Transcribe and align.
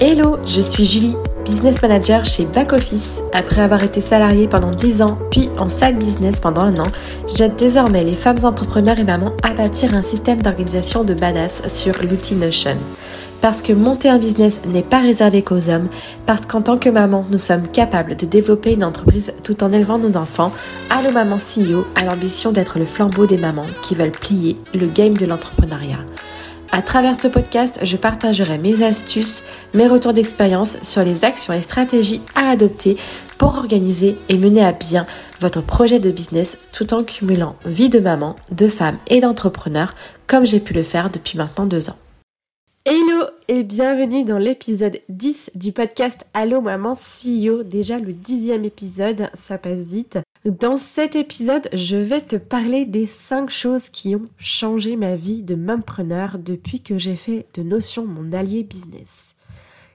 Hello, 0.00 0.36
je 0.44 0.60
suis 0.60 0.84
Julie, 0.84 1.16
business 1.46 1.80
manager 1.80 2.26
chez 2.26 2.44
Back 2.44 2.74
Office. 2.74 3.22
Après 3.32 3.62
avoir 3.62 3.82
été 3.82 4.02
salariée 4.02 4.48
pendant 4.48 4.70
10 4.70 5.00
ans, 5.00 5.18
puis 5.30 5.48
en 5.58 5.70
side 5.70 5.98
business 5.98 6.40
pendant 6.40 6.62
un 6.62 6.78
an, 6.78 6.88
j'aide 7.34 7.56
désormais 7.56 8.04
les 8.04 8.12
femmes 8.12 8.44
entrepreneurs 8.44 8.98
et 8.98 9.04
mamans 9.04 9.32
à 9.42 9.54
bâtir 9.54 9.94
un 9.94 10.02
système 10.02 10.42
d'organisation 10.42 11.04
de 11.04 11.14
badass 11.14 11.66
sur 11.68 11.94
l'outil 12.02 12.34
Notion. 12.34 12.76
Parce 13.40 13.62
que 13.62 13.72
monter 13.72 14.08
un 14.08 14.18
business 14.18 14.60
n'est 14.66 14.82
pas 14.82 14.98
réservé 14.98 15.42
qu'aux 15.42 15.68
hommes, 15.68 15.88
parce 16.26 16.44
qu'en 16.44 16.60
tant 16.60 16.76
que 16.76 16.88
maman, 16.88 17.24
nous 17.30 17.38
sommes 17.38 17.68
capables 17.68 18.16
de 18.16 18.26
développer 18.26 18.72
une 18.72 18.82
entreprise 18.82 19.32
tout 19.44 19.62
en 19.62 19.72
élevant 19.72 19.98
nos 19.98 20.16
enfants, 20.16 20.52
Allo 20.90 21.12
Maman 21.12 21.36
CEO 21.36 21.86
a 21.94 22.04
l'ambition 22.04 22.50
d'être 22.50 22.78
le 22.78 22.84
flambeau 22.84 23.26
des 23.26 23.38
mamans 23.38 23.66
qui 23.82 23.94
veulent 23.94 24.10
plier 24.10 24.56
le 24.74 24.86
game 24.86 25.16
de 25.16 25.24
l'entrepreneuriat. 25.24 26.00
À 26.70 26.82
travers 26.82 27.18
ce 27.18 27.28
podcast, 27.28 27.78
je 27.82 27.96
partagerai 27.96 28.58
mes 28.58 28.82
astuces, 28.82 29.44
mes 29.72 29.86
retours 29.86 30.12
d'expérience 30.12 30.76
sur 30.82 31.02
les 31.02 31.24
actions 31.24 31.54
et 31.54 31.62
stratégies 31.62 32.20
à 32.34 32.50
adopter 32.50 32.98
pour 33.38 33.56
organiser 33.56 34.16
et 34.28 34.36
mener 34.36 34.64
à 34.64 34.72
bien 34.72 35.06
votre 35.40 35.62
projet 35.62 36.00
de 36.00 36.10
business 36.10 36.58
tout 36.72 36.92
en 36.92 37.04
cumulant 37.04 37.56
vie 37.64 37.88
de 37.88 38.00
maman, 38.00 38.36
de 38.50 38.68
femme 38.68 38.98
et 39.06 39.20
d'entrepreneur 39.20 39.94
comme 40.26 40.44
j'ai 40.44 40.60
pu 40.60 40.74
le 40.74 40.82
faire 40.82 41.08
depuis 41.08 41.38
maintenant 41.38 41.64
deux 41.64 41.88
ans. 41.88 41.96
Et 43.50 43.64
bienvenue 43.64 44.24
dans 44.24 44.36
l'épisode 44.36 45.00
10 45.08 45.52
du 45.54 45.72
podcast 45.72 46.26
Allo 46.34 46.60
Maman 46.60 46.92
CEO, 46.92 47.62
déjà 47.62 47.98
le 47.98 48.12
dixième 48.12 48.66
épisode, 48.66 49.30
ça 49.32 49.56
passe 49.56 49.90
vite. 49.90 50.18
Dans 50.44 50.76
cet 50.76 51.16
épisode, 51.16 51.66
je 51.72 51.96
vais 51.96 52.20
te 52.20 52.36
parler 52.36 52.84
des 52.84 53.06
5 53.06 53.48
choses 53.48 53.88
qui 53.88 54.14
ont 54.14 54.28
changé 54.36 54.96
ma 54.96 55.16
vie 55.16 55.42
de 55.42 55.56
preneur 55.80 56.36
depuis 56.36 56.82
que 56.82 56.98
j'ai 56.98 57.14
fait 57.14 57.46
de 57.54 57.62
Notion 57.62 58.04
mon 58.04 58.34
allié 58.34 58.64
business. 58.64 59.34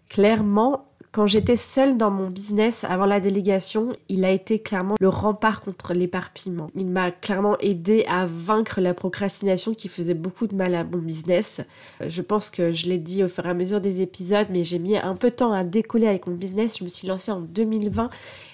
Clairement, 0.10 0.88
quand 1.14 1.28
j'étais 1.28 1.56
seule 1.56 1.96
dans 1.96 2.10
mon 2.10 2.28
business 2.28 2.84
avant 2.84 3.06
la 3.06 3.20
délégation, 3.20 3.96
il 4.10 4.26
a 4.26 4.32
été 4.32 4.58
clairement 4.58 4.96
le 5.00 5.10
rempart 5.10 5.62
contre 5.62 5.94
l'éparpillement. 5.94 6.72
Il 6.76 6.88
m'a 6.88 7.12
clairement 7.12 7.56
aidé 7.60 8.04
à 8.10 8.26
vaincre 8.26 8.82
la 8.82 8.96
procrastination 8.96 9.76
qui 9.76 9.90
faisait 9.90 10.16
beaucoup 10.16 10.48
de 10.48 10.56
mal 10.56 10.74
à 10.74 10.84
mon 10.84 10.98
business. 10.98 11.62
Je 12.02 12.22
pense 12.24 12.50
que 12.50 12.72
je 12.72 12.88
l'ai 12.88 12.98
dit 12.98 13.24
au 13.24 13.28
fur 13.28 13.46
et 13.46 13.50
à 13.50 13.54
mesure 13.54 13.80
des 13.80 14.02
épisodes, 14.02 14.48
mais 14.50 14.64
j'ai 14.64 14.80
mis 14.80 14.98
un 14.98 15.16
peu 15.16 15.30
de 15.30 15.36
temps 15.36 15.54
à 15.54 15.64
décoller 15.64 16.08
avec 16.08 16.26
mon 16.26 16.34
business. 16.34 16.80
Je 16.80 16.84
me 16.84 16.90
suis 16.90 17.08
lancée 17.08 17.32
en 17.32 17.42
2020 17.42 18.10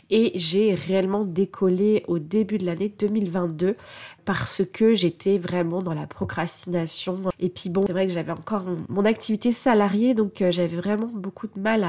et 0.09 0.31
j'ai 0.35 0.73
réellement 0.73 1.23
décollé 1.23 2.03
au 2.07 2.19
début 2.19 2.57
de 2.57 2.65
l'année 2.65 2.91
2022 2.99 3.75
parce 4.29 4.61
que 4.63 4.93
j'étais 4.93 5.39
vraiment 5.39 5.81
dans 5.81 5.95
la 5.95 6.05
procrastination. 6.05 7.19
Et 7.39 7.49
puis 7.49 7.71
bon, 7.71 7.85
c'est 7.87 7.93
vrai 7.93 8.05
que 8.05 8.13
j'avais 8.13 8.31
encore 8.31 8.63
mon, 8.87 9.03
activité 9.03 9.51
salariée, 9.51 10.13
donc 10.13 10.43
euh, 10.43 10.51
j'avais 10.51 10.75
vraiment 10.75 11.09
beaucoup 11.11 11.47
de 11.47 11.59
mal 11.59 11.83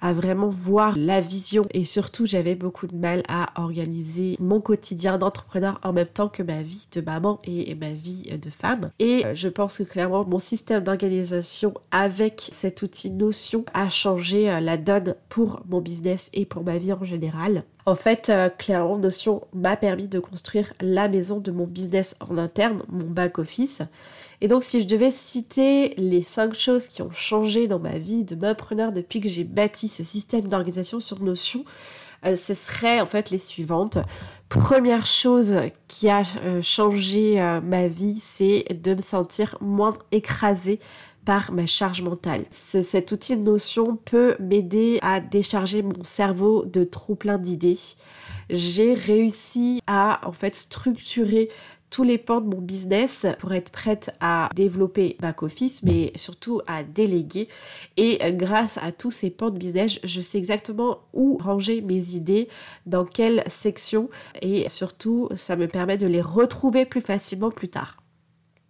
à, 0.00 0.12
vraiment 0.12 0.48
voir 0.48 0.94
la 0.98 1.20
vision 1.20 1.64
et 1.70 1.84
surtout 1.84 2.26
j'avais 2.26 2.56
beaucoup 2.56 2.88
de 2.88 2.96
mal 2.96 3.22
à 3.28 3.52
organiser 3.62 4.36
mon 4.40 4.60
quotidien 4.60 5.16
d'entrepreneur 5.16 5.78
en 5.84 5.92
même 5.92 6.08
temps 6.08 6.28
que 6.28 6.42
ma 6.42 6.60
vie 6.60 6.88
de 6.90 7.00
maman 7.00 7.40
et 7.44 7.72
ma 7.76 7.90
vie 7.90 8.36
de 8.36 8.50
femme. 8.50 8.90
Et 8.98 9.24
euh, 9.24 9.36
je 9.36 9.46
pense 9.46 9.78
que 9.78 9.84
clairement 9.84 10.24
mon 10.24 10.40
système 10.40 10.82
d'organisation 10.82 11.72
avec 11.92 12.50
cet 12.52 12.82
outil 12.82 13.12
Notion 13.12 13.64
a 13.74 13.88
changé 13.90 14.50
euh, 14.50 14.58
la 14.58 14.76
donne 14.76 15.14
pour 15.28 15.62
mon 15.68 15.80
business 15.80 16.30
et 16.34 16.46
pour 16.46 16.64
ma 16.64 16.78
vie 16.78 16.92
en 16.92 17.04
général. 17.04 17.62
En 17.88 17.94
fait, 17.94 18.30
euh, 18.30 18.48
clairement, 18.48 18.98
Notion 18.98 19.42
m'a 19.54 19.76
permis 19.76 20.08
de 20.08 20.18
construire 20.18 20.72
la 20.80 21.06
maison 21.06 21.38
de 21.38 21.52
mon 21.52 21.66
business 21.66 22.16
en 22.28 22.36
interne, 22.36 22.82
mon 22.88 23.06
back-office. 23.06 23.82
Et 24.40 24.48
donc, 24.48 24.64
si 24.64 24.80
je 24.80 24.88
devais 24.88 25.12
citer 25.12 25.94
les 25.96 26.22
cinq 26.22 26.54
choses 26.54 26.88
qui 26.88 27.02
ont 27.02 27.12
changé 27.12 27.68
dans 27.68 27.78
ma 27.78 27.98
vie 27.98 28.24
de 28.24 28.34
m'appreneur 28.34 28.90
depuis 28.90 29.20
que 29.20 29.28
j'ai 29.28 29.44
bâti 29.44 29.86
ce 29.86 30.02
système 30.02 30.48
d'organisation 30.48 30.98
sur 30.98 31.22
Notion, 31.22 31.64
euh, 32.24 32.34
ce 32.34 32.54
serait 32.54 33.00
en 33.00 33.06
fait 33.06 33.30
les 33.30 33.38
suivantes. 33.38 33.98
Première 34.48 35.06
chose 35.06 35.56
qui 35.86 36.08
a 36.08 36.22
euh, 36.44 36.62
changé 36.62 37.36
ma 37.62 37.86
vie, 37.86 38.18
c'est 38.18 38.64
de 38.82 38.94
me 38.94 39.00
sentir 39.00 39.56
moins 39.60 39.96
écrasée 40.10 40.80
par 41.26 41.52
ma 41.52 41.66
charge 41.66 42.00
mentale. 42.00 42.44
cet 42.50 43.12
outil 43.12 43.36
de 43.36 43.42
notion 43.42 43.96
peut 43.96 44.36
m'aider 44.40 44.98
à 45.02 45.20
décharger 45.20 45.82
mon 45.82 46.04
cerveau 46.04 46.64
de 46.64 46.84
trop 46.84 47.16
plein 47.16 47.36
d'idées. 47.36 47.78
J'ai 48.48 48.94
réussi 48.94 49.82
à 49.88 50.20
en 50.26 50.32
fait 50.32 50.54
structurer 50.54 51.50
tous 51.90 52.04
les 52.04 52.16
pans 52.18 52.40
de 52.40 52.48
mon 52.48 52.60
business 52.60 53.26
pour 53.38 53.52
être 53.52 53.70
prête 53.70 54.14
à 54.20 54.48
développer 54.54 55.16
back 55.20 55.42
office 55.42 55.82
mais 55.82 56.12
surtout 56.14 56.60
à 56.66 56.82
déléguer 56.82 57.48
et 57.96 58.18
grâce 58.32 58.78
à 58.78 58.90
tous 58.90 59.12
ces 59.12 59.30
pans 59.30 59.50
de 59.50 59.58
business 59.58 60.00
je 60.02 60.20
sais 60.20 60.38
exactement 60.38 60.98
où 61.12 61.38
ranger 61.38 61.80
mes 61.80 62.14
idées 62.14 62.48
dans 62.86 63.04
quelle 63.04 63.44
section 63.46 64.10
et 64.42 64.68
surtout 64.68 65.28
ça 65.36 65.56
me 65.56 65.68
permet 65.68 65.96
de 65.96 66.06
les 66.06 66.22
retrouver 66.22 66.86
plus 66.86 67.00
facilement 67.00 67.50
plus 67.50 67.68
tard. 67.68 67.96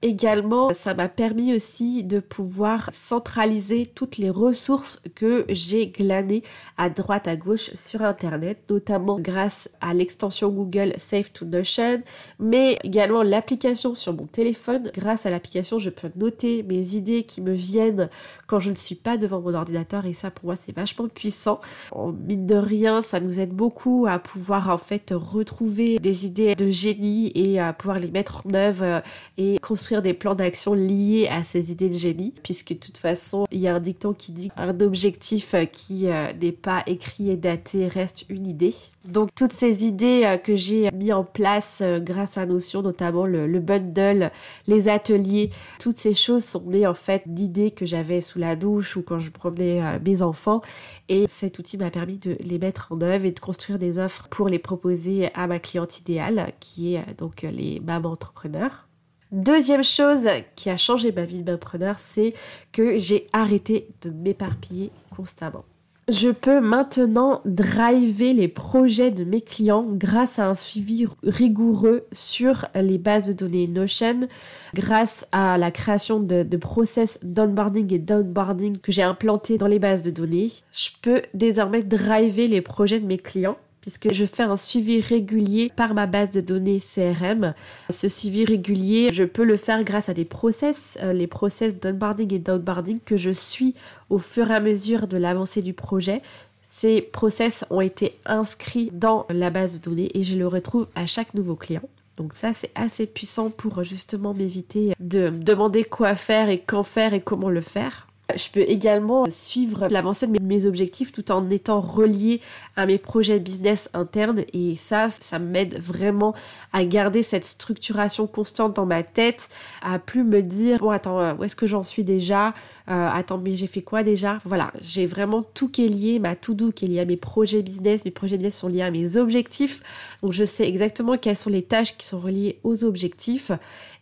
Également, 0.03 0.75
ça 0.75 0.93
m'a 0.93 1.09
permis 1.09 1.55
aussi 1.55 2.05
de 2.05 2.21
pouvoir 2.21 2.91
centraliser 2.93 3.87
toutes 3.87 4.19
les 4.19 4.29
ressources 4.29 5.03
que 5.15 5.47
j'ai 5.49 5.87
glanées 5.87 6.43
à 6.77 6.91
droite 6.91 7.27
à 7.27 7.35
gauche 7.35 7.71
sur 7.75 8.03
Internet, 8.03 8.59
notamment 8.69 9.19
grâce 9.19 9.71
à 9.81 9.95
l'extension 9.95 10.51
Google 10.51 10.93
Save 10.99 11.31
to 11.31 11.47
Notion, 11.47 12.03
mais 12.39 12.79
également 12.85 13.23
l'application 13.23 13.95
sur 13.95 14.13
mon 14.13 14.27
téléphone. 14.27 14.91
Grâce 14.95 15.25
à 15.25 15.31
l'application, 15.31 15.79
je 15.79 15.89
peux 15.89 16.11
noter 16.15 16.63
mes 16.63 16.95
idées 16.95 17.23
qui 17.23 17.41
me 17.41 17.55
viennent 17.55 18.11
quand 18.47 18.61
je 18.61 18.71
ne 18.71 18.77
suis 18.77 18.97
pas 18.97 19.17
devant 19.17 19.41
mon 19.41 19.55
ordinateur 19.55 20.05
et 20.05 20.13
ça 20.13 20.31
pour 20.31 20.45
moi 20.45 20.57
c'est 20.61 20.77
vachement 20.77 21.09
puissant. 21.09 21.59
En 21.91 22.13
mine 22.13 22.47
de 22.47 22.55
rien, 22.55 23.01
ça 23.01 23.19
nous 23.19 23.41
aide 23.41 23.53
beaucoup 23.53 24.05
à 24.07 24.19
pouvoir 24.19 24.69
en 24.69 24.79
fait 24.79 25.15
retrouver 25.17 25.99
des 25.99 26.27
idées 26.27 26.55
de 26.55 26.69
génie 26.69 27.33
et 27.35 27.59
à 27.59 27.73
pouvoir 27.73 27.99
les 27.99 28.11
mettre 28.11 28.43
en 28.47 28.53
œuvre 28.53 29.03
et 29.39 29.59
construire 29.59 29.86
des 29.95 30.15
plans 30.15 30.35
d'action 30.35 30.75
liés 30.75 31.29
à 31.31 31.43
ces 31.43 31.71
idées 31.71 31.89
de 31.89 31.97
génie, 31.97 32.35
puisque 32.43 32.73
de 32.73 32.79
toute 32.79 32.99
façon, 32.99 33.47
il 33.51 33.61
y 33.61 33.69
a 33.69 33.75
un 33.75 33.81
dicton 33.81 34.13
qui 34.13 34.33
dit 34.33 34.51
un 34.57 34.79
objectif 34.81 35.55
euh, 35.55 35.65
qui 35.65 36.09
euh, 36.11 36.33
n'est 36.41 36.53
pas 36.53 36.83
écrit 36.87 37.31
et 37.31 37.37
daté 37.37 37.89
reste 37.89 38.25
une 38.29 38.47
idée. 38.47 38.75
Donc 39.07 39.31
toutes 39.35 39.53
ces 39.53 39.85
idées 39.85 40.23
euh, 40.25 40.37
que 40.37 40.57
j'ai 40.57 40.91
mis 40.91 41.13
en 41.13 41.25
place 41.25 41.83
grâce 42.01 42.39
à 42.39 42.47
Notion, 42.47 42.83
notamment 42.83 43.27
le, 43.27 43.47
le, 43.47 43.61
bundle, 43.61 44.31
les 44.67 44.89
ateliers, 44.89 45.51
toutes 45.79 45.99
ces 45.99 46.15
choses 46.15 46.45
sont 46.45 46.65
nées 46.67 46.87
en 46.87 46.95
fait 46.95 47.23
d'idées 47.27 47.71
que 47.71 47.87
j'avais 47.87 48.21
sous 48.21 48.39
la 48.39 48.57
douche 48.57 48.97
ou 48.97 49.03
quand 49.03 49.21
je 49.21 49.31
promenais 49.31 49.99
mes 50.01 50.23
enfants. 50.23 50.61
Et 51.09 51.27
cet 51.29 51.59
outil 51.59 51.79
m'a 51.79 51.91
permis 51.91 52.19
de 52.19 52.37
les 52.41 52.59
mettre 52.59 52.89
en 52.91 53.01
œuvre 53.01 53.25
et 53.25 53.33
de 53.33 53.41
construire 53.41 53.79
des 53.79 53.99
offres 53.99 54.29
pour 54.29 54.49
les 54.49 54.59
proposer 54.59 55.31
à 55.35 55.47
ma 55.47 55.59
cliente 55.59 56.01
idéale, 56.01 56.53
qui 56.61 56.95
est 56.95 57.19
donc 57.19 57.43
les 57.43 57.81
mamans 57.81 58.13
entrepreneurs. 58.13 58.87
Deuxième 59.33 59.83
chose 59.83 60.29
qui 60.55 60.71
a 60.71 60.77
changé 60.77 61.11
ma 61.11 61.25
vie 61.25 61.43
de 61.43 61.59
c'est 61.99 62.35
que 62.73 62.99
j'ai 62.99 63.27
arrêté 63.33 63.89
de 64.03 64.11
m'éparpiller 64.11 64.93
constamment. 65.15 65.65
Je 66.09 66.29
peux 66.29 66.61
maintenant 66.61 67.41
driver 67.45 68.33
les 68.33 68.47
projets 68.47 69.11
de 69.11 69.25
mes 69.25 69.41
clients 69.41 69.85
grâce 69.89 70.39
à 70.39 70.49
un 70.49 70.55
suivi 70.55 71.05
rigoureux 71.25 72.07
sur 72.13 72.67
les 72.77 72.99
bases 72.99 73.27
de 73.27 73.33
données 73.33 73.67
Notion, 73.67 74.29
grâce 74.73 75.27
à 75.33 75.59
la 75.59 75.73
création 75.73 76.21
de, 76.21 76.45
de 76.45 76.57
process 76.57 77.19
d'onboarding 77.25 77.93
et 77.93 77.99
downboarding 77.99 78.79
que 78.79 78.93
j'ai 78.93 79.03
implanté 79.03 79.59
dans 79.59 79.67
les 79.67 79.81
bases 79.81 80.03
de 80.03 80.13
données. 80.13 80.53
Je 80.71 80.91
peux 81.03 81.23
désormais 81.35 81.83
driver 81.83 82.47
les 82.47 82.61
projets 82.61 83.01
de 83.01 83.07
mes 83.07 83.19
clients 83.19 83.59
puisque 83.87 84.13
je 84.13 84.25
fais 84.25 84.43
un 84.43 84.57
suivi 84.57 85.01
régulier 85.01 85.71
par 85.77 85.95
ma 85.95 86.09
base 86.09 86.33
de 86.33 86.41
données 86.41 86.81
CRM. 86.81 87.55
Ce 87.89 88.09
suivi 88.09 88.45
régulier, 88.45 89.13
je 89.13 89.23
peux 89.23 89.45
le 89.45 89.57
faire 89.57 89.85
grâce 89.85 90.09
à 90.09 90.13
des 90.13 90.25
process, 90.25 90.99
euh, 91.05 91.13
les 91.13 91.29
process 91.29 91.79
d'onboarding 91.79 92.35
et 92.35 92.41
d'outboarding 92.41 92.99
que 92.99 93.17
je 93.17 93.31
suis 93.31 93.77
au 94.11 94.19
fur 94.19 94.51
et 94.51 94.55
à 94.55 94.59
mesure 94.59 95.07
de 95.07 95.17
l'avancée 95.17 95.63
du 95.63 95.73
projet. 95.73 96.21
Ces 96.63 97.01
process 97.01 97.65
ont 97.71 97.81
été 97.81 98.19
inscrits 98.27 98.91
dans 98.93 99.25
la 99.31 99.51
base 99.51 99.75
de 99.75 99.79
données 99.79 100.11
et 100.15 100.25
je 100.25 100.37
le 100.37 100.49
retrouve 100.49 100.89
à 100.97 101.07
chaque 101.07 101.33
nouveau 101.35 101.55
client. 101.55 101.89
Donc 102.17 102.33
ça, 102.33 102.53
c'est 102.53 102.73
assez 102.75 103.07
puissant 103.07 103.51
pour 103.51 103.85
justement 103.85 104.35
m'éviter 104.35 104.95
de 104.99 105.31
me 105.31 105.39
demander 105.39 105.85
quoi 105.85 106.17
faire 106.17 106.49
et 106.49 106.59
quand 106.59 106.83
faire 106.83 107.15
et 107.15 107.21
comment 107.21 107.51
le 107.51 107.61
faire. 107.61 108.09
Je 108.37 108.51
peux 108.51 108.61
également 108.61 109.25
suivre 109.31 109.89
l'avancée 109.89 110.27
de 110.27 110.43
mes 110.43 110.67
objectifs 110.67 111.13
tout 111.13 111.33
en 111.33 111.49
étant 111.51 111.81
relié 111.81 112.41
à 112.77 112.87
mes 112.87 112.99
projets 112.99 113.39
business 113.39 113.91
internes. 113.95 114.45
Et 114.53 114.77
ça, 114.77 115.09
ça 115.11 115.39
m'aide 115.39 115.79
vraiment 115.81 116.35
à 116.73 116.85
garder 116.85 117.23
cette 117.23 117.45
structuration 117.45 118.27
constante 118.27 118.77
dans 118.77 118.87
ma 118.87 119.03
tête, 119.03 119.49
à 119.83 119.99
plus 119.99 120.25
me 120.25 120.43
dire 120.43 120.79
bon 120.81 120.91
attends 120.91 121.37
où 121.37 121.45
est-ce 121.45 121.57
que 121.57 121.67
j'en 121.67 121.83
suis 121.83 122.05
déjà, 122.05 122.49
euh, 122.89 123.09
attends 123.13 123.39
mais 123.39 123.55
j'ai 123.55 123.67
fait 123.67 123.83
quoi 123.83 124.03
déjà, 124.03 124.41
voilà 124.45 124.73
j'ai 124.81 125.07
vraiment 125.07 125.43
tout 125.43 125.69
qui 125.69 125.85
est 125.85 125.89
lié, 125.89 126.19
ma 126.19 126.37
to 126.37 126.55
do 126.55 126.73
qui 126.73 126.85
est 126.85 126.89
lié 126.89 127.01
à 127.01 127.05
mes 127.05 127.17
projets 127.17 127.63
business, 127.63 128.05
mes 128.05 128.11
projets 128.11 128.37
business 128.37 128.59
sont 128.59 128.69
liés 128.69 128.83
à 128.83 128.91
mes 128.91 129.17
objectifs, 129.17 129.83
donc 130.23 130.33
je 130.33 130.45
sais 130.45 130.69
exactement 130.69 131.17
quelles 131.17 131.37
sont 131.37 131.51
les 131.51 131.63
tâches 131.63 131.97
qui 131.97 132.07
sont 132.07 132.21
reliées 132.21 132.59
aux 132.65 132.85
objectifs. 132.85 133.51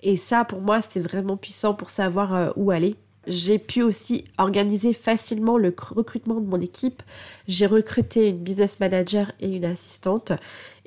Et 0.02 0.16
ça 0.16 0.44
pour 0.44 0.60
moi 0.60 0.80
c'est 0.80 1.00
vraiment 1.00 1.36
puissant 1.36 1.74
pour 1.74 1.90
savoir 1.90 2.34
euh, 2.34 2.50
où 2.56 2.70
aller. 2.70 2.96
J'ai 3.26 3.58
pu 3.58 3.82
aussi 3.82 4.24
organiser 4.38 4.92
facilement 4.92 5.56
le 5.58 5.74
recrutement 5.78 6.40
de 6.40 6.46
mon 6.46 6.60
équipe. 6.60 7.02
J'ai 7.48 7.66
recruté 7.66 8.28
une 8.28 8.38
business 8.38 8.80
manager 8.80 9.32
et 9.40 9.48
une 9.56 9.64
assistante. 9.64 10.32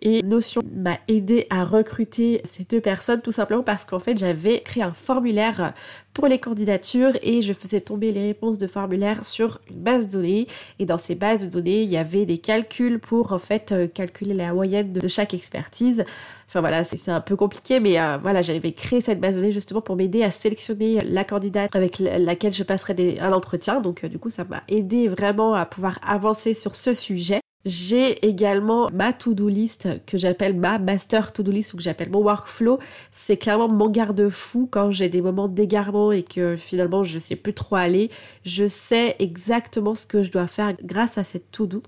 Et 0.01 0.21
Notion 0.21 0.61
m'a 0.75 0.99
aidé 1.07 1.47
à 1.49 1.63
recruter 1.63 2.41
ces 2.43 2.63
deux 2.65 2.81
personnes 2.81 3.21
tout 3.21 3.31
simplement 3.31 3.63
parce 3.63 3.83
qu'en 3.83 3.99
fait 3.99 4.17
j'avais 4.17 4.61
créé 4.61 4.83
un 4.83 4.93
formulaire 4.93 5.73
pour 6.13 6.27
les 6.27 6.39
candidatures 6.39 7.13
et 7.21 7.41
je 7.41 7.53
faisais 7.53 7.81
tomber 7.81 8.11
les 8.11 8.27
réponses 8.27 8.57
de 8.57 8.67
formulaire 8.67 9.25
sur 9.25 9.59
une 9.69 9.77
base 9.77 10.07
de 10.07 10.11
données 10.13 10.47
et 10.79 10.85
dans 10.85 10.97
ces 10.97 11.15
bases 11.15 11.45
de 11.45 11.51
données 11.51 11.81
il 11.81 11.89
y 11.89 11.97
avait 11.97 12.25
des 12.25 12.37
calculs 12.37 12.99
pour 12.99 13.33
en 13.33 13.39
fait 13.39 13.71
euh, 13.71 13.87
calculer 13.87 14.33
la 14.33 14.53
moyenne 14.53 14.93
de 14.93 15.07
chaque 15.07 15.33
expertise. 15.33 16.05
Enfin 16.47 16.61
voilà, 16.61 16.83
c'est 16.85 17.11
un 17.11 17.19
peu 17.19 17.35
compliqué, 17.35 17.79
mais 17.79 17.99
euh, 17.99 18.17
voilà, 18.21 18.41
j'avais 18.41 18.71
créé 18.71 19.01
cette 19.01 19.19
base 19.19 19.35
de 19.35 19.41
données 19.41 19.51
justement 19.51 19.81
pour 19.81 19.97
m'aider 19.97 20.23
à 20.23 20.31
sélectionner 20.31 21.01
la 21.01 21.25
candidate 21.25 21.75
avec 21.75 21.99
laquelle 21.99 22.53
je 22.53 22.63
passerai 22.63 23.17
un 23.19 23.33
entretien. 23.33 23.81
Donc 23.81 24.03
euh, 24.03 24.07
du 24.07 24.17
coup, 24.17 24.29
ça 24.29 24.45
m'a 24.45 24.63
aidé 24.69 25.09
vraiment 25.09 25.53
à 25.53 25.65
pouvoir 25.65 25.99
avancer 26.07 26.53
sur 26.53 26.75
ce 26.75 26.93
sujet. 26.93 27.41
J'ai 27.67 28.25
également 28.25 28.87
ma 28.93 29.11
to-do 29.11 29.49
list 29.49 29.89
que 30.05 30.17
j'appelle 30.17 30.55
ma 30.55 30.79
master 30.79 31.33
to-do 31.33 31.51
list 31.51 31.73
ou 31.73 31.77
que 31.77 31.83
j'appelle 31.83 32.09
mon 32.09 32.21
workflow. 32.23 32.79
C'est 33.11 33.35
clairement 33.35 33.67
mon 33.67 33.89
garde-fou 33.89 34.69
quand 34.71 34.91
j'ai 34.91 35.09
des 35.09 35.21
moments 35.21 35.49
d'égarement 35.49 36.13
et 36.13 36.23
que 36.23 36.55
finalement 36.55 37.03
je 37.03 37.19
sais 37.19 37.35
plus 37.35 37.53
trop 37.53 37.75
aller. 37.75 38.09
Je 38.45 38.65
sais 38.65 39.17
exactement 39.19 39.95
ce 39.95 40.07
que 40.07 40.23
je 40.23 40.31
dois 40.31 40.47
faire 40.47 40.75
grâce 40.81 41.17
à 41.17 41.25
cette 41.25 41.51
to-do. 41.51 41.83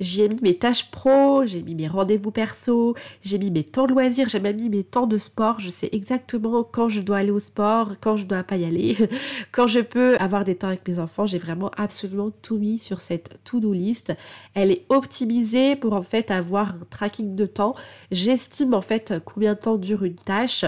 J'y 0.00 0.22
ai 0.22 0.28
mis 0.28 0.40
mes 0.42 0.58
tâches 0.58 0.90
pro, 0.90 1.46
j'ai 1.46 1.62
mis 1.62 1.74
mes 1.74 1.88
rendez-vous 1.88 2.30
perso, 2.30 2.94
j'ai 3.22 3.38
mis 3.38 3.50
mes 3.50 3.64
temps 3.64 3.86
de 3.86 3.92
loisirs, 3.92 4.28
j'ai 4.28 4.40
même 4.40 4.56
mis 4.56 4.68
mes 4.68 4.84
temps 4.84 5.06
de 5.06 5.18
sport. 5.18 5.60
Je 5.60 5.70
sais 5.70 5.88
exactement 5.92 6.64
quand 6.64 6.88
je 6.88 7.00
dois 7.00 7.18
aller 7.18 7.30
au 7.30 7.38
sport, 7.38 7.92
quand 8.00 8.16
je 8.16 8.26
dois 8.26 8.42
pas 8.42 8.56
y 8.56 8.64
aller, 8.64 8.96
quand 9.52 9.66
je 9.66 9.80
peux 9.80 10.16
avoir 10.18 10.44
des 10.44 10.56
temps 10.56 10.68
avec 10.68 10.86
mes 10.88 10.98
enfants. 10.98 11.26
J'ai 11.26 11.38
vraiment 11.38 11.70
absolument 11.76 12.30
tout 12.42 12.58
mis 12.58 12.78
sur 12.78 13.00
cette 13.00 13.38
to-do 13.44 13.72
list. 13.72 14.14
Elle 14.54 14.70
est 14.70 14.84
optimisée 14.88 15.76
pour 15.76 15.92
en 15.92 16.02
fait 16.02 16.30
avoir 16.30 16.70
un 16.70 16.86
tracking 16.90 17.36
de 17.36 17.46
temps. 17.46 17.72
J'estime 18.10 18.74
en 18.74 18.82
fait 18.82 19.14
combien 19.24 19.54
de 19.54 19.58
temps 19.58 19.76
dure 19.76 20.04
une 20.04 20.14
tâche. 20.14 20.64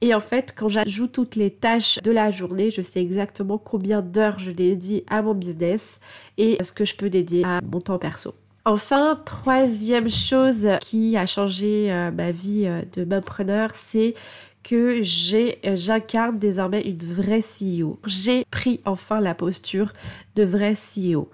Et 0.00 0.14
en 0.14 0.20
fait, 0.20 0.54
quand 0.56 0.68
j'ajoute 0.68 1.12
toutes 1.12 1.36
les 1.36 1.50
tâches 1.50 1.98
de 2.02 2.10
la 2.10 2.30
journée, 2.30 2.70
je 2.70 2.82
sais 2.82 3.00
exactement 3.00 3.58
combien 3.58 4.02
d'heures 4.02 4.38
je 4.38 4.50
dédie 4.50 5.04
à 5.08 5.22
mon 5.22 5.34
business 5.34 6.00
et 6.38 6.62
ce 6.62 6.72
que 6.72 6.84
je 6.84 6.94
peux 6.94 7.10
dédier 7.10 7.44
à 7.44 7.60
mon 7.60 7.80
temps 7.80 7.98
perso. 7.98 8.34
Enfin, 8.66 9.18
troisième 9.24 10.10
chose 10.10 10.68
qui 10.80 11.16
a 11.16 11.24
changé 11.24 11.90
euh, 11.90 12.10
ma 12.10 12.30
vie 12.30 12.66
euh, 12.66 12.82
de 12.92 13.20
preneur, 13.20 13.70
c'est 13.72 14.14
que 14.62 15.00
euh, 15.00 15.76
j'incarne 15.76 16.38
désormais 16.38 16.82
une 16.82 16.98
vraie 16.98 17.40
CEO. 17.40 17.98
J'ai 18.06 18.44
pris 18.50 18.80
enfin 18.84 19.20
la 19.20 19.34
posture 19.34 19.92
de 20.36 20.44
vraie 20.44 20.74
CEO. 20.74 21.30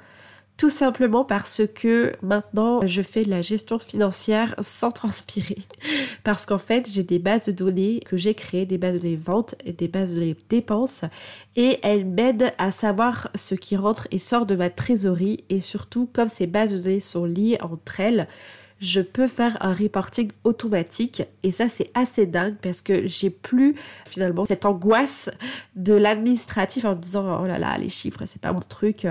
Tout 0.56 0.70
simplement 0.70 1.22
parce 1.22 1.62
que 1.74 2.14
maintenant 2.22 2.80
je 2.86 3.02
fais 3.02 3.24
de 3.24 3.30
la 3.30 3.42
gestion 3.42 3.78
financière 3.78 4.54
sans 4.60 4.90
transpirer. 4.90 5.58
Parce 6.24 6.46
qu'en 6.46 6.58
fait 6.58 6.88
j'ai 6.90 7.02
des 7.02 7.18
bases 7.18 7.44
de 7.44 7.52
données 7.52 8.00
que 8.00 8.16
j'ai 8.16 8.32
créées, 8.32 8.64
des 8.64 8.78
bases 8.78 8.94
de 8.94 9.00
données 9.00 9.16
ventes 9.16 9.54
et 9.66 9.72
des 9.72 9.88
bases 9.88 10.14
de 10.14 10.20
données 10.20 10.36
dépenses 10.48 11.04
et 11.56 11.78
elles 11.82 12.06
m'aident 12.06 12.54
à 12.56 12.70
savoir 12.70 13.28
ce 13.34 13.54
qui 13.54 13.76
rentre 13.76 14.08
et 14.10 14.18
sort 14.18 14.46
de 14.46 14.56
ma 14.56 14.70
trésorerie 14.70 15.44
et 15.50 15.60
surtout 15.60 16.08
comme 16.10 16.28
ces 16.28 16.46
bases 16.46 16.72
de 16.72 16.78
données 16.78 17.00
sont 17.00 17.26
liées 17.26 17.58
entre 17.60 18.00
elles, 18.00 18.26
je 18.80 19.00
peux 19.00 19.26
faire 19.26 19.56
un 19.60 19.74
reporting 19.74 20.30
automatique. 20.44 21.22
Et 21.42 21.50
ça 21.50 21.68
c'est 21.68 21.90
assez 21.94 22.26
dingue 22.26 22.56
parce 22.60 22.82
que 22.82 23.06
j'ai 23.06 23.30
plus 23.30 23.74
finalement 24.06 24.44
cette 24.44 24.64
angoisse 24.64 25.30
de 25.76 25.94
l'administratif 25.94 26.84
en 26.84 26.94
me 26.94 27.00
disant 27.00 27.42
oh 27.42 27.46
là 27.46 27.58
là 27.58 27.78
les 27.78 27.88
chiffres 27.88 28.24
c'est 28.26 28.40
pas 28.40 28.52
mon 28.52 28.60
truc. 28.60 29.06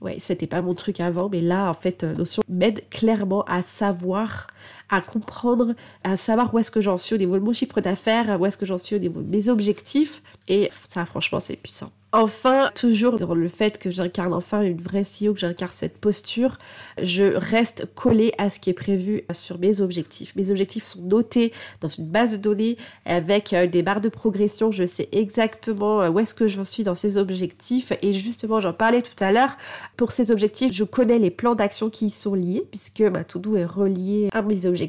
Ouais 0.00 0.16
c'était 0.18 0.46
pas 0.46 0.62
mon 0.62 0.74
truc 0.74 1.00
avant. 1.00 1.28
Mais 1.28 1.40
là 1.40 1.68
en 1.70 1.74
fait 1.74 2.04
Notion 2.04 2.42
m'aide 2.48 2.88
clairement 2.90 3.44
à 3.44 3.62
savoir 3.62 4.46
à 4.90 5.00
comprendre 5.00 5.74
à 6.04 6.16
savoir 6.16 6.52
où 6.52 6.58
est-ce 6.58 6.70
que 6.70 6.80
j'en 6.80 6.98
suis 6.98 7.14
au 7.14 7.18
niveau 7.18 7.38
de 7.38 7.44
mon 7.44 7.52
chiffre 7.52 7.80
d'affaires 7.80 8.40
où 8.40 8.46
est-ce 8.46 8.58
que 8.58 8.66
j'en 8.66 8.78
suis 8.78 8.96
au 8.96 8.98
niveau 8.98 9.20
de 9.20 9.28
mes 9.28 9.48
objectifs 9.48 10.22
et 10.48 10.70
ça 10.88 11.06
franchement 11.06 11.40
c'est 11.40 11.56
puissant 11.56 11.92
Enfin, 12.12 12.72
toujours 12.74 13.18
dans 13.18 13.34
le 13.34 13.46
fait 13.46 13.78
que 13.78 13.88
j'incarne 13.88 14.32
enfin 14.32 14.62
une 14.62 14.80
vraie 14.80 15.04
CEO, 15.04 15.32
que 15.32 15.38
j'incarne 15.38 15.70
cette 15.72 15.96
posture, 15.96 16.58
je 17.00 17.36
reste 17.36 17.86
collée 17.94 18.32
à 18.36 18.50
ce 18.50 18.58
qui 18.58 18.68
est 18.68 18.74
prévu 18.74 19.22
sur 19.32 19.60
mes 19.60 19.80
objectifs. 19.80 20.34
Mes 20.34 20.50
objectifs 20.50 20.82
sont 20.82 21.02
notés 21.02 21.52
dans 21.80 21.88
une 21.88 22.06
base 22.06 22.32
de 22.32 22.36
données 22.36 22.76
avec 23.04 23.52
euh, 23.52 23.68
des 23.68 23.84
barres 23.84 24.00
de 24.00 24.08
progression. 24.08 24.72
Je 24.72 24.86
sais 24.86 25.08
exactement 25.12 26.02
euh, 26.02 26.10
où 26.10 26.18
est-ce 26.18 26.34
que 26.34 26.48
j'en 26.48 26.64
suis 26.64 26.82
dans 26.82 26.96
ces 26.96 27.16
objectifs. 27.16 27.92
Et 28.02 28.12
justement, 28.12 28.58
j'en 28.58 28.72
parlais 28.72 29.02
tout 29.02 29.22
à 29.22 29.30
l'heure. 29.30 29.56
Pour 29.96 30.10
ces 30.10 30.32
objectifs, 30.32 30.72
je 30.72 30.82
connais 30.82 31.20
les 31.20 31.30
plans 31.30 31.54
d'action 31.54 31.90
qui 31.90 32.06
y 32.06 32.10
sont 32.10 32.34
liés 32.34 32.64
puisque 32.72 33.02
ma 33.02 33.22
to-do 33.22 33.54
est 33.54 33.64
reliée 33.64 34.30
à 34.32 34.42
mes 34.42 34.66
objectifs 34.66 34.79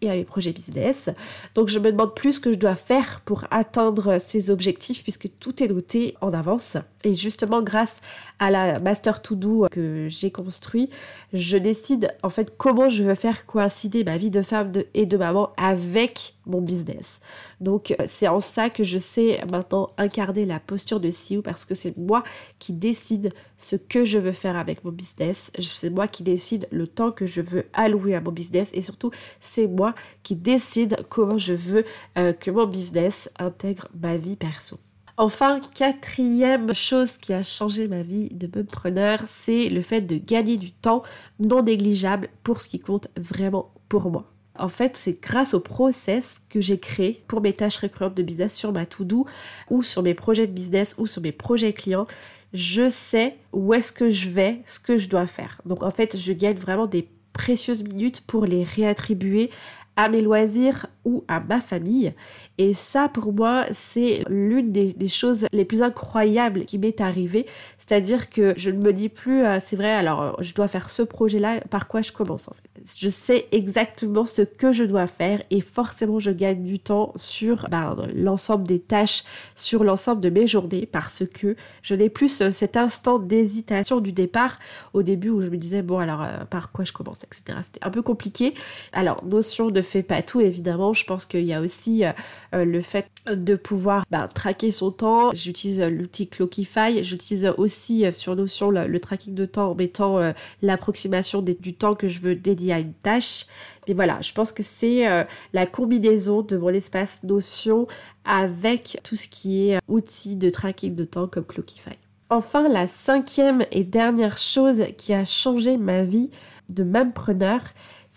et 0.00 0.10
à 0.10 0.14
mes 0.14 0.24
projets 0.24 0.52
business. 0.52 1.10
Donc, 1.54 1.68
je 1.68 1.78
me 1.78 1.92
demande 1.92 2.14
plus 2.14 2.34
ce 2.34 2.40
que 2.40 2.52
je 2.52 2.58
dois 2.58 2.74
faire 2.74 3.20
pour 3.24 3.44
atteindre 3.50 4.18
ces 4.18 4.50
objectifs 4.50 5.02
puisque 5.02 5.30
tout 5.38 5.62
est 5.62 5.68
noté 5.68 6.14
en 6.20 6.32
avance. 6.32 6.76
Et 7.04 7.14
justement, 7.14 7.62
grâce 7.62 8.00
à 8.38 8.50
la 8.50 8.80
Master 8.80 9.22
To 9.22 9.36
Do 9.36 9.66
que 9.70 10.08
j'ai 10.08 10.30
construit, 10.30 10.90
je 11.32 11.56
décide 11.56 12.12
en 12.22 12.30
fait 12.30 12.56
comment 12.56 12.88
je 12.88 13.04
veux 13.04 13.14
faire 13.14 13.46
coïncider 13.46 14.02
ma 14.02 14.18
vie 14.18 14.30
de 14.30 14.42
femme 14.42 14.72
et 14.94 15.06
de 15.06 15.16
maman 15.16 15.50
avec 15.56 16.34
mon 16.46 16.60
business. 16.60 17.20
Donc, 17.60 17.94
c'est 18.06 18.28
en 18.28 18.40
ça 18.40 18.70
que 18.70 18.84
je 18.84 18.98
sais 18.98 19.40
maintenant 19.50 19.86
incarner 19.98 20.46
la 20.46 20.60
posture 20.60 21.00
de 21.00 21.10
CEO 21.10 21.42
parce 21.42 21.64
que 21.64 21.74
c'est 21.74 21.96
moi 21.96 22.22
qui 22.58 22.72
décide 22.72 23.32
ce 23.58 23.76
que 23.76 24.04
je 24.04 24.18
veux 24.18 24.32
faire 24.32 24.56
avec 24.56 24.84
mon 24.84 24.92
business. 24.92 25.50
C'est 25.60 25.90
moi 25.90 26.08
qui 26.08 26.22
décide 26.22 26.68
le 26.70 26.86
temps 26.86 27.10
que 27.10 27.26
je 27.26 27.40
veux 27.40 27.66
allouer 27.72 28.14
à 28.14 28.20
mon 28.20 28.32
business 28.32 28.70
et 28.74 28.82
surtout, 28.82 29.10
c'est 29.40 29.66
moi 29.66 29.94
qui 30.22 30.36
décide 30.36 31.04
comment 31.08 31.38
je 31.38 31.54
veux 31.54 31.84
euh, 32.18 32.32
que 32.32 32.50
mon 32.50 32.66
business 32.66 33.30
intègre 33.38 33.88
ma 34.00 34.16
vie 34.16 34.36
perso. 34.36 34.78
Enfin, 35.18 35.60
quatrième 35.74 36.74
chose 36.74 37.16
qui 37.16 37.32
a 37.32 37.42
changé 37.42 37.88
ma 37.88 38.02
vie 38.02 38.28
de 38.28 38.60
preneur, 38.60 39.22
c'est 39.24 39.70
le 39.70 39.80
fait 39.80 40.02
de 40.02 40.18
gagner 40.18 40.58
du 40.58 40.72
temps 40.72 41.02
non 41.40 41.62
négligeable 41.62 42.28
pour 42.42 42.60
ce 42.60 42.68
qui 42.68 42.80
compte 42.80 43.08
vraiment 43.16 43.72
pour 43.88 44.10
moi. 44.10 44.30
En 44.58 44.68
fait, 44.68 44.96
c'est 44.96 45.20
grâce 45.22 45.54
au 45.54 45.60
process 45.60 46.42
que 46.50 46.60
j'ai 46.60 46.78
créé 46.78 47.22
pour 47.28 47.40
mes 47.40 47.54
tâches 47.54 47.78
récurrentes 47.78 48.14
de 48.14 48.22
business 48.22 48.54
sur 48.54 48.72
ma 48.72 48.84
to-do 48.84 49.26
ou 49.70 49.82
sur 49.82 50.02
mes 50.02 50.14
projets 50.14 50.46
de 50.46 50.52
business 50.52 50.94
ou 50.98 51.06
sur 51.06 51.22
mes 51.22 51.32
projets 51.32 51.72
clients. 51.72 52.06
Je 52.52 52.88
sais 52.88 53.36
où 53.52 53.72
est-ce 53.74 53.92
que 53.92 54.10
je 54.10 54.28
vais, 54.28 54.62
ce 54.66 54.78
que 54.78 54.98
je 54.98 55.08
dois 55.08 55.26
faire. 55.26 55.60
Donc 55.64 55.82
en 55.82 55.90
fait, 55.90 56.16
je 56.16 56.32
gagne 56.32 56.56
vraiment 56.56 56.86
des 56.86 57.08
précieuses 57.36 57.84
minutes 57.84 58.22
pour 58.26 58.46
les 58.46 58.64
réattribuer 58.64 59.50
à 59.96 60.08
mes 60.08 60.20
loisirs 60.20 60.86
ou 61.06 61.24
à 61.28 61.40
ma 61.40 61.60
famille. 61.60 62.12
Et 62.58 62.74
ça, 62.74 63.08
pour 63.08 63.32
moi, 63.32 63.64
c'est 63.70 64.24
l'une 64.28 64.72
des, 64.72 65.08
choses 65.08 65.46
les 65.52 65.64
plus 65.64 65.82
incroyables 65.82 66.64
qui 66.64 66.78
m'est 66.78 67.00
arrivée. 67.00 67.46
C'est-à-dire 67.78 68.28
que 68.28 68.54
je 68.56 68.70
ne 68.70 68.78
me 68.78 68.92
dis 68.92 69.08
plus, 69.08 69.44
euh, 69.44 69.58
c'est 69.60 69.76
vrai, 69.76 69.92
alors 69.92 70.42
je 70.42 70.52
dois 70.52 70.66
faire 70.66 70.90
ce 70.90 71.02
projet-là, 71.02 71.60
par 71.70 71.86
quoi 71.86 72.02
je 72.02 72.10
commence 72.10 72.48
en 72.48 72.54
fait. 72.54 72.96
Je 72.98 73.08
sais 73.08 73.46
exactement 73.52 74.26
ce 74.26 74.42
que 74.42 74.72
je 74.72 74.84
dois 74.84 75.06
faire 75.06 75.42
et 75.50 75.60
forcément 75.60 76.18
je 76.18 76.30
gagne 76.30 76.62
du 76.62 76.78
temps 76.78 77.12
sur 77.16 77.68
ben, 77.70 77.96
l'ensemble 78.14 78.66
des 78.66 78.80
tâches, 78.80 79.24
sur 79.54 79.84
l'ensemble 79.84 80.20
de 80.20 80.28
mes 80.28 80.46
journées 80.46 80.86
parce 80.86 81.24
que 81.26 81.56
je 81.82 81.94
n'ai 81.94 82.08
plus 82.08 82.42
cet 82.50 82.76
instant 82.76 83.18
d'hésitation 83.18 84.00
du 84.00 84.12
départ 84.12 84.58
au 84.92 85.02
début 85.02 85.30
où 85.30 85.40
je 85.40 85.48
me 85.48 85.56
disais, 85.56 85.82
bon 85.82 85.98
alors 85.98 86.22
euh, 86.22 86.44
par 86.44 86.72
quoi 86.72 86.84
je 86.84 86.92
commence, 86.92 87.24
etc. 87.24 87.58
C'était 87.62 87.84
un 87.84 87.90
peu 87.90 88.02
compliqué. 88.02 88.54
Alors, 88.92 89.24
notion 89.24 89.70
ne 89.70 89.82
fait 89.82 90.02
pas 90.02 90.22
tout 90.22 90.40
évidemment 90.40 90.94
je 90.96 91.04
pense 91.04 91.26
qu'il 91.26 91.44
y 91.44 91.52
a 91.52 91.60
aussi 91.60 92.04
euh, 92.04 92.12
euh, 92.54 92.64
le 92.64 92.80
fait 92.80 93.06
de 93.30 93.54
pouvoir 93.54 94.04
bah, 94.10 94.28
traquer 94.32 94.70
son 94.70 94.90
temps. 94.90 95.30
J'utilise 95.34 95.80
euh, 95.80 95.90
l'outil 95.90 96.28
Clockify. 96.28 97.04
J'utilise 97.04 97.52
aussi 97.56 98.04
sur 98.12 98.34
Notion 98.36 98.70
le, 98.70 99.00
tracking 99.00 99.34
de 99.34 99.46
temps 99.46 99.70
en 99.70 99.74
mettant 99.74 100.32
l'approximation 100.62 101.42
du 101.42 101.74
temps 101.74 101.94
que 101.94 102.08
je 102.08 102.20
veux 102.20 102.34
dédier 102.34 102.72
à 102.72 102.80
une 102.80 102.94
tâche. 102.94 103.46
Mais 103.86 103.94
voilà, 103.94 104.20
je 104.20 104.32
pense 104.32 104.52
que 104.52 104.62
c'est 104.62 105.04
la 105.52 105.66
combinaison 105.66 106.42
de 106.42 106.56
mon 106.56 106.70
espace 106.70 107.22
Notion 107.22 107.86
avec 108.24 108.98
tout 109.04 109.16
ce 109.16 109.28
qui 109.28 109.68
est 109.68 109.78
outils 109.86 110.36
de 110.36 110.50
tracking 110.50 110.94
de 110.94 111.04
temps 111.04 111.28
comme 111.28 111.44
Clockify. 111.44 111.96
Enfin, 112.30 112.68
la 112.68 112.86
cinquième 112.86 113.64
et 113.70 113.84
dernière 113.84 114.38
chose 114.38 114.84
qui 114.96 115.12
a 115.12 115.24
changé 115.24 115.76
ma 115.76 116.02
vie 116.02 116.30
de 116.68 117.10
preneur, 117.12 117.60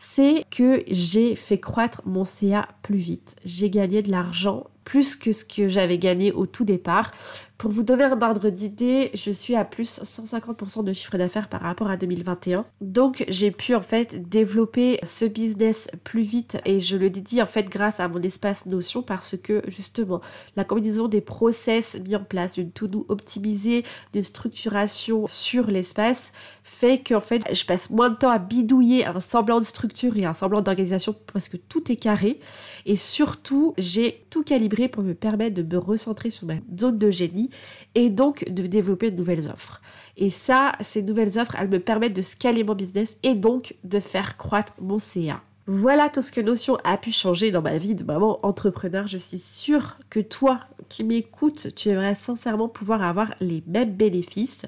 c'est 0.01 0.45
que 0.49 0.81
j'ai 0.87 1.35
fait 1.35 1.57
croître 1.57 2.01
mon 2.05 2.23
CA 2.23 2.69
plus 2.83 2.95
vite. 2.95 3.35
J'ai 3.43 3.69
gagné 3.69 4.01
de 4.01 4.09
l'argent 4.09 4.67
plus 4.85 5.17
que 5.17 5.33
ce 5.33 5.43
que 5.43 5.67
j'avais 5.67 5.97
gagné 5.97 6.31
au 6.31 6.45
tout 6.45 6.63
départ. 6.63 7.11
Pour 7.59 7.71
vous 7.71 7.83
donner 7.83 8.05
un 8.05 8.21
ordre 8.21 8.49
d'idée, 8.49 9.11
je 9.13 9.31
suis 9.31 9.53
à 9.53 9.65
plus 9.65 9.99
150% 9.99 10.85
de 10.85 10.93
chiffre 10.93 11.17
d'affaires 11.17 11.49
par 11.49 11.59
rapport 11.59 11.89
à 11.89 11.97
2021. 11.97 12.63
Donc 12.79 13.25
j'ai 13.27 13.51
pu 13.51 13.75
en 13.75 13.81
fait 13.81 14.29
développer 14.29 14.97
ce 15.05 15.25
business 15.25 15.91
plus 16.05 16.21
vite. 16.21 16.57
Et 16.63 16.79
je 16.79 16.95
le 16.95 17.09
dédie 17.09 17.41
en 17.41 17.45
fait 17.45 17.63
grâce 17.67 17.99
à 17.99 18.07
mon 18.07 18.21
espace 18.21 18.65
Notion 18.65 19.01
parce 19.01 19.35
que 19.35 19.61
justement 19.67 20.21
la 20.55 20.63
combinaison 20.63 21.09
des 21.09 21.19
process 21.19 21.99
mis 21.99 22.15
en 22.15 22.23
place, 22.23 22.55
une 22.55 22.71
to-do 22.71 23.05
optimisée, 23.09 23.83
de 24.13 24.21
structuration 24.21 25.27
sur 25.27 25.67
l'espace 25.67 26.31
fait 26.63 26.99
qu'en 26.99 27.19
fait 27.19 27.43
je 27.53 27.65
passe 27.65 27.89
moins 27.89 28.09
de 28.09 28.15
temps 28.15 28.29
à 28.29 28.39
bidouiller 28.39 29.05
un 29.05 29.19
semblant 29.19 29.59
de 29.59 29.65
structure 29.65 30.15
et 30.15 30.23
un 30.23 30.33
semblant 30.33 30.61
d'organisation 30.61 31.13
parce 31.33 31.49
que 31.49 31.57
tout 31.57 31.91
est 31.91 31.97
carré. 31.97 32.39
Et 32.85 32.95
surtout 32.95 33.73
j'ai 33.77 34.25
tout 34.29 34.43
calibré 34.43 34.87
pour 34.87 35.03
me 35.03 35.13
permettre 35.13 35.61
de 35.61 35.75
me 35.75 35.77
recentrer 35.77 36.29
sur 36.29 36.47
ma 36.47 36.53
zone 36.79 36.97
de 36.97 37.09
génie 37.09 37.48
et 37.95 38.09
donc 38.09 38.45
de 38.49 38.67
développer 38.67 39.11
de 39.11 39.17
nouvelles 39.17 39.47
offres. 39.47 39.81
Et 40.17 40.29
ça, 40.29 40.73
ces 40.81 41.01
nouvelles 41.01 41.39
offres, 41.39 41.55
elles 41.59 41.69
me 41.69 41.79
permettent 41.79 42.15
de 42.15 42.21
scaler 42.21 42.63
mon 42.63 42.75
business 42.75 43.17
et 43.23 43.35
donc 43.35 43.75
de 43.83 43.99
faire 43.99 44.37
croître 44.37 44.73
mon 44.79 44.99
CA. 44.99 45.41
Voilà 45.71 46.09
tout 46.09 46.23
ce 46.23 46.31
que 46.31 46.41
Notion 46.41 46.77
a 46.83 46.97
pu 46.97 47.11
changer 47.11 47.51
dans 47.51 47.61
ma 47.61 47.77
vie 47.77 47.93
de 47.93 48.03
maman 48.03 48.39
entrepreneur. 48.43 49.05
Je 49.05 49.19
suis 49.19 49.37
sûre 49.37 49.97
que 50.09 50.19
toi 50.19 50.61
qui 50.89 51.03
m'écoutes, 51.03 51.75
tu 51.75 51.89
aimerais 51.89 52.15
sincèrement 52.15 52.67
pouvoir 52.67 53.03
avoir 53.03 53.35
les 53.39 53.63
mêmes 53.67 53.93
bénéfices. 53.93 54.65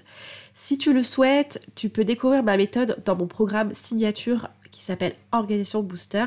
Si 0.54 0.78
tu 0.78 0.94
le 0.94 1.02
souhaites, 1.02 1.66
tu 1.74 1.90
peux 1.90 2.04
découvrir 2.04 2.44
ma 2.44 2.56
méthode 2.56 3.02
dans 3.04 3.16
mon 3.16 3.26
programme 3.26 3.74
signature 3.74 4.48
qui 4.72 4.82
s'appelle 4.82 5.16
Organisation 5.32 5.84
Booster. 5.84 6.26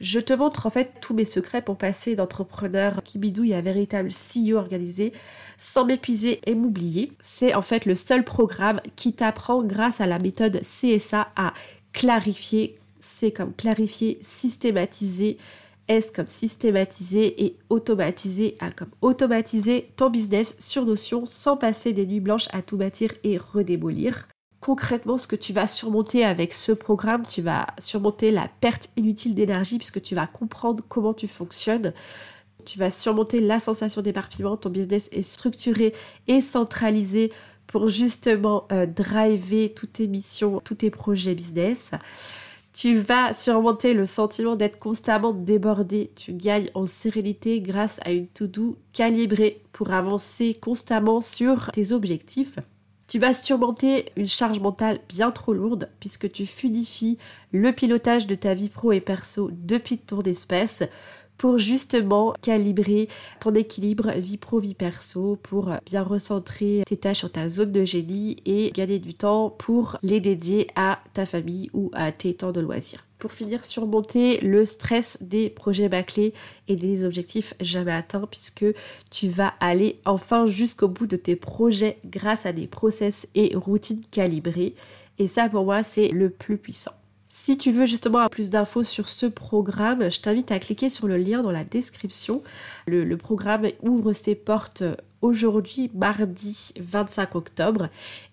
Je 0.00 0.20
te 0.20 0.32
montre 0.32 0.66
en 0.66 0.70
fait 0.70 0.92
tous 1.00 1.14
mes 1.14 1.24
secrets 1.24 1.62
pour 1.62 1.76
passer 1.76 2.14
d'entrepreneur 2.14 3.02
qui 3.02 3.18
bidouille 3.18 3.54
à 3.54 3.60
véritable 3.60 4.10
CEO 4.10 4.56
organisé 4.56 5.12
sans 5.56 5.84
m'épuiser 5.84 6.40
et 6.46 6.54
m'oublier. 6.54 7.12
C'est 7.20 7.54
en 7.54 7.62
fait 7.62 7.86
le 7.86 7.94
seul 7.94 8.24
programme 8.24 8.80
qui 8.96 9.12
t'apprend 9.12 9.62
grâce 9.62 10.00
à 10.00 10.06
la 10.06 10.18
méthode 10.18 10.60
CSA 10.62 11.28
à 11.36 11.52
clarifier, 11.92 12.76
c'est 13.00 13.32
comme 13.32 13.54
clarifier, 13.54 14.18
systématiser, 14.22 15.38
S 15.88 16.10
comme 16.10 16.26
systématiser 16.26 17.44
et 17.44 17.56
automatiser 17.70 18.56
A 18.60 18.70
comme 18.70 18.90
automatiser 19.00 19.90
ton 19.96 20.10
business 20.10 20.54
sur 20.58 20.84
Notion 20.84 21.24
sans 21.24 21.56
passer 21.56 21.94
des 21.94 22.06
nuits 22.06 22.20
blanches 22.20 22.48
à 22.52 22.60
tout 22.60 22.76
bâtir 22.76 23.12
et 23.24 23.38
redémolir 23.38 24.28
concrètement 24.60 25.18
ce 25.18 25.26
que 25.26 25.36
tu 25.36 25.52
vas 25.52 25.66
surmonter 25.66 26.24
avec 26.24 26.52
ce 26.54 26.72
programme. 26.72 27.24
Tu 27.26 27.42
vas 27.42 27.66
surmonter 27.78 28.30
la 28.30 28.48
perte 28.60 28.90
inutile 28.96 29.34
d'énergie 29.34 29.78
puisque 29.78 30.02
tu 30.02 30.14
vas 30.14 30.26
comprendre 30.26 30.82
comment 30.88 31.14
tu 31.14 31.28
fonctionnes. 31.28 31.92
Tu 32.64 32.78
vas 32.78 32.90
surmonter 32.90 33.40
la 33.40 33.60
sensation 33.60 34.02
d'éparpillement. 34.02 34.56
Ton 34.56 34.70
business 34.70 35.08
est 35.12 35.22
structuré 35.22 35.94
et 36.26 36.40
centralisé 36.40 37.32
pour 37.66 37.88
justement 37.88 38.66
euh, 38.72 38.86
driver 38.86 39.72
toutes 39.74 39.94
tes 39.94 40.06
missions, 40.06 40.60
tous 40.64 40.76
tes 40.76 40.90
projets 40.90 41.34
business. 41.34 41.92
Tu 42.72 42.98
vas 42.98 43.32
surmonter 43.32 43.92
le 43.92 44.06
sentiment 44.06 44.54
d'être 44.54 44.78
constamment 44.78 45.32
débordé. 45.32 46.12
Tu 46.14 46.32
gagnes 46.32 46.70
en 46.74 46.86
sérénité 46.86 47.60
grâce 47.60 47.98
à 48.04 48.12
une 48.12 48.28
to-do 48.28 48.76
calibrée 48.92 49.62
pour 49.72 49.90
avancer 49.92 50.54
constamment 50.54 51.20
sur 51.20 51.70
tes 51.72 51.92
objectifs. 51.92 52.58
Tu 53.08 53.18
vas 53.18 53.32
surmonter 53.32 54.12
une 54.16 54.26
charge 54.26 54.60
mentale 54.60 55.00
bien 55.08 55.30
trop 55.30 55.54
lourde 55.54 55.88
puisque 55.98 56.30
tu 56.30 56.44
fluidifies 56.44 57.16
le 57.52 57.72
pilotage 57.72 58.26
de 58.26 58.34
ta 58.34 58.52
vie 58.52 58.68
pro 58.68 58.92
et 58.92 59.00
perso 59.00 59.50
depuis 59.50 59.96
ton 59.96 60.20
espèce 60.20 60.84
pour 61.38 61.56
justement 61.56 62.34
calibrer 62.42 63.08
ton 63.40 63.54
équilibre 63.54 64.10
vie 64.18 64.36
pro 64.36 64.58
vie 64.58 64.74
perso 64.74 65.38
pour 65.42 65.70
bien 65.86 66.02
recentrer 66.02 66.82
tes 66.86 66.98
tâches 66.98 67.20
sur 67.20 67.32
ta 67.32 67.48
zone 67.48 67.72
de 67.72 67.86
génie 67.86 68.36
et 68.44 68.72
gagner 68.72 68.98
du 68.98 69.14
temps 69.14 69.48
pour 69.48 69.96
les 70.02 70.20
dédier 70.20 70.66
à 70.76 70.98
ta 71.14 71.24
famille 71.24 71.70
ou 71.72 71.90
à 71.94 72.12
tes 72.12 72.34
temps 72.34 72.52
de 72.52 72.60
loisirs 72.60 73.07
pour 73.18 73.32
finir 73.32 73.64
surmonter 73.64 74.40
le 74.40 74.64
stress 74.64 75.22
des 75.22 75.50
projets 75.50 75.88
bâclés 75.88 76.34
et 76.68 76.76
des 76.76 77.04
objectifs 77.04 77.54
jamais 77.60 77.92
atteints 77.92 78.26
puisque 78.30 78.66
tu 79.10 79.28
vas 79.28 79.54
aller 79.60 80.00
enfin 80.04 80.46
jusqu'au 80.46 80.88
bout 80.88 81.06
de 81.06 81.16
tes 81.16 81.36
projets 81.36 81.98
grâce 82.04 82.46
à 82.46 82.52
des 82.52 82.66
process 82.66 83.28
et 83.34 83.54
routines 83.56 84.02
calibrées 84.10 84.74
et 85.18 85.26
ça 85.26 85.48
pour 85.48 85.64
moi 85.64 85.82
c'est 85.82 86.08
le 86.08 86.30
plus 86.30 86.58
puissant. 86.58 86.97
Si 87.30 87.58
tu 87.58 87.72
veux 87.72 87.84
justement 87.84 88.18
avoir 88.18 88.30
plus 88.30 88.48
d'infos 88.48 88.84
sur 88.84 89.10
ce 89.10 89.26
programme, 89.26 90.10
je 90.10 90.20
t'invite 90.20 90.50
à 90.50 90.58
cliquer 90.58 90.88
sur 90.88 91.06
le 91.08 91.18
lien 91.18 91.42
dans 91.42 91.50
la 91.50 91.64
description. 91.64 92.42
Le, 92.86 93.04
le 93.04 93.16
programme 93.18 93.68
ouvre 93.82 94.14
ses 94.14 94.34
portes 94.34 94.82
aujourd'hui, 95.20 95.90
mardi 95.94 96.72
25 96.80 97.34
octobre, 97.34 97.88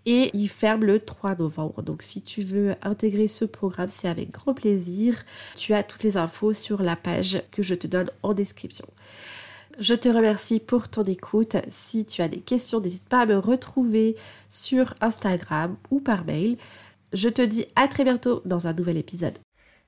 et 0.06 0.32
il 0.34 0.48
ferme 0.48 0.86
le 0.86 1.00
3 1.00 1.36
novembre. 1.36 1.82
Donc 1.82 2.02
si 2.02 2.22
tu 2.22 2.42
veux 2.42 2.76
intégrer 2.84 3.28
ce 3.28 3.44
programme, 3.44 3.90
c'est 3.90 4.08
avec 4.08 4.32
grand 4.32 4.54
plaisir. 4.54 5.26
Tu 5.58 5.74
as 5.74 5.84
toutes 5.84 6.04
les 6.04 6.16
infos 6.16 6.54
sur 6.54 6.82
la 6.82 6.96
page 6.96 7.42
que 7.52 7.64
je 7.64 7.76
te 7.76 7.88
donne 7.88 8.12
en 8.24 8.34
description. 8.34 8.86
Je 9.78 9.94
te 9.94 10.08
remercie 10.08 10.62
pour 10.62 10.88
ton 10.88 11.04
écoute. 11.04 11.58
Si 11.68 12.06
tu 12.06 12.22
as 12.22 12.30
des 12.30 12.40
questions, 12.40 12.80
n'hésite 12.80 13.10
pas 13.10 13.22
à 13.22 13.26
me 13.26 13.38
retrouver 13.38 14.16
sur 14.50 14.94
Instagram 15.02 15.76
ou 15.92 16.00
par 16.00 16.24
mail. 16.24 16.58
Je 17.16 17.30
te 17.30 17.42
dis 17.42 17.66
à 17.78 17.88
très 17.88 18.04
bientôt 18.04 18.42
dans 18.44 18.68
un 18.68 18.74
nouvel 18.74 18.98
épisode. 18.98 19.38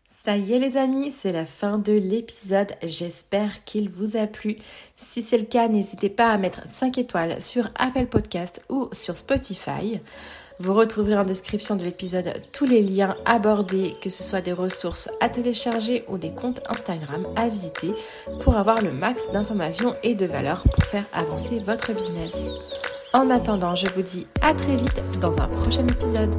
Ça 0.09 0.37
y 0.37 0.53
est 0.53 0.59
les 0.59 0.77
amis, 0.77 1.11
c'est 1.11 1.33
la 1.33 1.45
fin 1.45 1.77
de 1.77 1.91
l'épisode. 1.91 2.71
J'espère 2.81 3.65
qu'il 3.65 3.89
vous 3.89 4.15
a 4.15 4.27
plu. 4.27 4.59
Si 4.95 5.21
c'est 5.21 5.37
le 5.37 5.43
cas, 5.43 5.67
n'hésitez 5.67 6.09
pas 6.09 6.29
à 6.29 6.37
mettre 6.37 6.65
5 6.65 6.97
étoiles 6.97 7.41
sur 7.41 7.69
Apple 7.75 8.05
Podcast 8.05 8.63
ou 8.69 8.87
sur 8.93 9.17
Spotify. 9.17 9.99
Vous 10.61 10.73
retrouverez 10.73 11.17
en 11.17 11.25
description 11.25 11.75
de 11.75 11.83
l'épisode 11.83 12.31
tous 12.53 12.65
les 12.65 12.81
liens 12.81 13.17
abordés, 13.25 13.95
que 14.01 14.09
ce 14.09 14.23
soit 14.23 14.41
des 14.41 14.53
ressources 14.53 15.09
à 15.19 15.27
télécharger 15.27 16.05
ou 16.07 16.17
des 16.17 16.31
comptes 16.31 16.61
Instagram 16.69 17.27
à 17.35 17.49
visiter 17.49 17.93
pour 18.39 18.55
avoir 18.55 18.81
le 18.81 18.93
max 18.93 19.29
d'informations 19.33 19.95
et 20.01 20.15
de 20.15 20.25
valeur 20.25 20.63
pour 20.63 20.85
faire 20.85 21.05
avancer 21.11 21.59
votre 21.59 21.93
business. 21.93 22.51
En 23.11 23.29
attendant, 23.29 23.75
je 23.75 23.89
vous 23.93 24.01
dis 24.01 24.27
à 24.41 24.53
très 24.53 24.77
vite 24.77 25.01
dans 25.19 25.41
un 25.41 25.47
prochain 25.47 25.85
épisode. 25.85 26.33